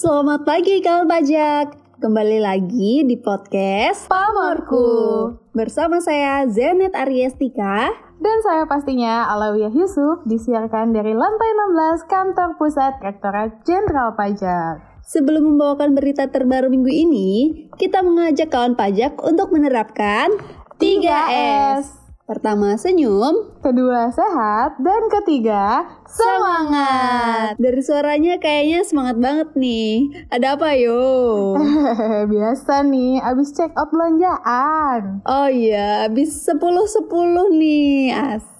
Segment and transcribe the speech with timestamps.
[0.00, 1.76] Selamat pagi kawan pajak.
[2.00, 5.28] Kembali lagi di podcast Pamorku.
[5.52, 7.92] bersama saya Zenet Ariestika.
[8.16, 15.04] Dan saya pastinya Alawiyah Yusuf disiarkan dari lantai 16 kantor pusat Rektorat Jenderal Pajak.
[15.04, 17.30] Sebelum membawakan berita terbaru minggu ini,
[17.76, 20.32] kita mengajak kawan pajak untuk menerapkan
[20.80, 21.99] 3S.
[22.30, 23.58] Pertama, senyum.
[23.58, 27.58] Kedua sehat dan ketiga semangat.
[27.58, 30.14] Dari suaranya kayaknya semangat banget nih.
[30.30, 31.58] Ada apa yo?
[32.32, 35.26] Biasa nih, abis check out belanjaan.
[35.26, 37.10] Oh iya, habis 10-10
[37.50, 38.14] nih.
[38.14, 38.50] Asik.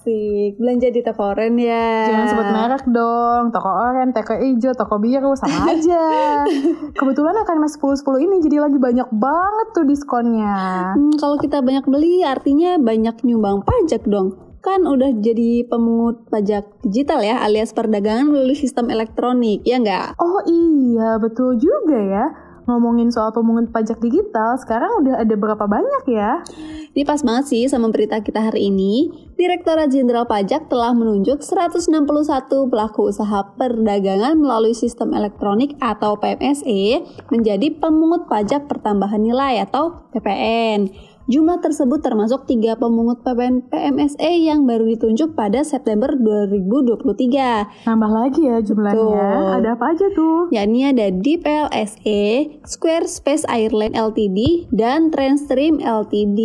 [0.57, 2.09] Belanja di toko oren ya.
[2.09, 6.05] Jangan sebut merek dong, toko oranye, toko hijau, toko biru, sama aja.
[6.97, 10.93] Kebetulan ya karena 10-10 ini jadi lagi banyak banget tuh diskonnya.
[10.97, 14.37] Hmm, kalau kita banyak beli artinya banyak nyumbang pajak dong.
[14.61, 20.17] Kan udah jadi pemungut pajak digital ya alias perdagangan melalui sistem elektronik, ya nggak?
[20.21, 22.25] Oh iya, betul juga ya.
[22.69, 26.45] Ngomongin soal pemungut pajak digital, sekarang udah ada berapa banyak ya?
[26.91, 29.07] Ini pas banget sih sama berita kita hari ini.
[29.39, 31.87] Direktorat Jenderal Pajak telah menunjuk 161
[32.67, 36.99] pelaku usaha perdagangan melalui sistem elektronik atau PMSE
[37.31, 40.91] menjadi pemungut pajak pertambahan nilai atau PPN.
[41.31, 47.87] Jumlah tersebut termasuk tiga pemungut PPN PMSE yang baru ditunjuk pada September 2023.
[47.87, 48.99] Nambah lagi ya jumlahnya.
[48.99, 49.55] Betul.
[49.63, 50.51] Ada apa aja tuh?
[50.51, 52.23] yakni ada Deep LSE,
[52.67, 56.39] Squarespace Ireland Ltd, dan Trendstream Ltd.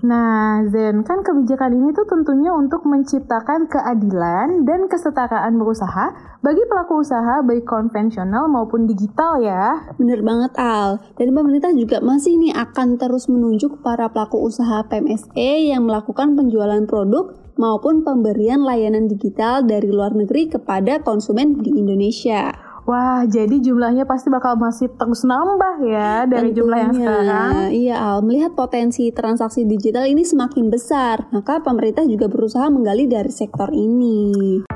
[0.00, 7.04] Nah, Zen, kan kebijakan ini tuh tentunya untuk menciptakan keadilan dan kesetaraan berusaha bagi pelaku
[7.04, 9.92] usaha baik konvensional maupun digital ya.
[10.00, 11.00] Bener banget Al.
[11.20, 16.86] Dan pemerintah juga masih nih akan terus menunjuk para pelaku usaha PMSE yang melakukan penjualan
[16.86, 22.54] produk maupun pemberian layanan digital dari luar negeri kepada konsumen di Indonesia.
[22.84, 27.08] Wah, jadi jumlahnya pasti bakal masih terus nambah ya dari jumlah yang Tentunya.
[27.08, 27.52] sekarang.
[27.72, 33.32] Iya Al, melihat potensi transaksi digital ini semakin besar, maka pemerintah juga berusaha menggali dari
[33.32, 34.68] sektor ini.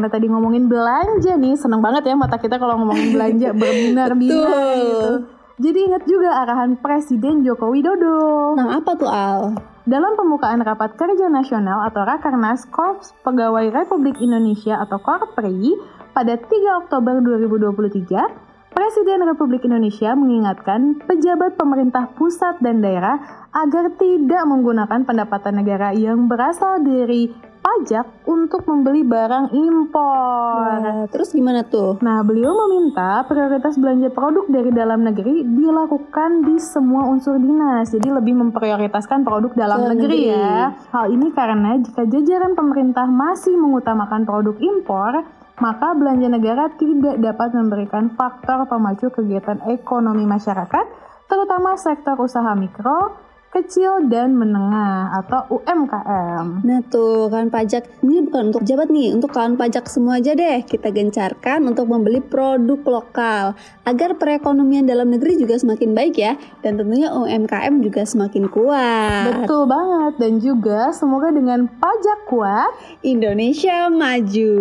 [0.00, 4.48] Karena tadi ngomongin belanja nih, seneng banget ya mata kita kalau ngomongin belanja berbinar-binar
[4.80, 5.28] gitu.
[5.60, 8.56] Jadi ingat juga arahan Presiden Joko Widodo.
[8.56, 9.60] Nah apa tuh Al?
[9.84, 15.76] Dalam pembukaan Rapat Kerja Nasional atau Rakernas Korps Pegawai Republik Indonesia atau Korpri
[16.16, 23.20] pada 3 Oktober 2023, Presiden Republik Indonesia mengingatkan pejabat pemerintah pusat dan daerah
[23.52, 30.58] agar tidak menggunakan pendapatan negara yang berasal dari pajak untuk membeli barang impor.
[30.58, 32.02] Wah, terus gimana tuh?
[32.02, 37.94] Nah, beliau meminta prioritas belanja produk dari dalam negeri dilakukan di semua unsur dinas.
[37.94, 40.34] Jadi lebih memprioritaskan produk dalam Dalam negeri, negeri.
[40.34, 40.74] ya.
[40.90, 45.22] Hal ini karena jika jajaran pemerintah masih mengutamakan produk impor,
[45.62, 50.86] maka belanja negara tidak dapat memberikan faktor pemacu kegiatan ekonomi masyarakat,
[51.30, 56.62] terutama sektor usaha mikro, kecil dan menengah atau UMKM.
[56.62, 60.62] Nah tuh kawan pajak ini bukan untuk jabat nih, untuk kawan pajak semua aja deh
[60.62, 66.78] kita gencarkan untuk membeli produk lokal agar perekonomian dalam negeri juga semakin baik ya dan
[66.78, 69.44] tentunya UMKM juga semakin kuat.
[69.44, 72.70] Betul banget dan juga semoga dengan pajak kuat
[73.02, 74.54] Indonesia maju.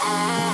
[0.00, 0.49] Baik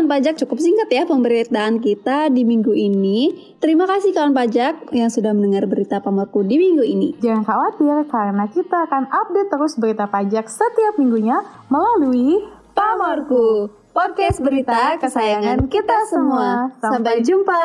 [0.00, 3.52] kawan pajak cukup singkat ya pemberitaan kita di minggu ini.
[3.60, 7.20] Terima kasih kawan pajak yang sudah mendengar berita pamarku di minggu ini.
[7.20, 12.40] Jangan khawatir karena kita akan update terus berita pajak setiap minggunya melalui
[12.72, 16.72] Pamorku, podcast berita kesayangan kita semua.
[16.80, 17.60] Sampai jumpa.